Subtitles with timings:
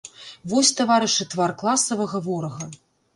[0.53, 2.71] Вось, таварышы, твар класавага ворага!